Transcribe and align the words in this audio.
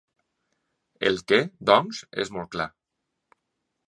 El 1.09 1.19
què, 1.31 1.37
doncs, 1.71 1.99
és 2.23 2.31
molt 2.39 2.49
clar. 2.57 2.67